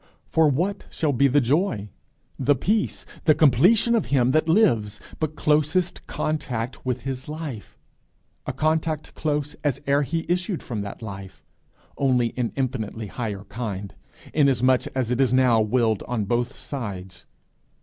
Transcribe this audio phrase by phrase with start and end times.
[0.31, 1.89] For what shall be the joy,
[2.39, 7.77] the peace, the completion of him that lives, but closest contact with his Life?
[8.47, 11.43] a contact close as ere he issued from that Life,
[11.99, 13.93] only in infinitely higher kind,
[14.33, 17.27] inasmuch as it is now willed on both sides.